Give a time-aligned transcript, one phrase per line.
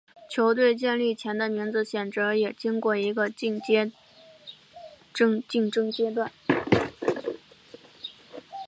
[0.27, 3.91] 球队建立前的名字选择也经过一个竞争
[5.91, 6.31] 阶段。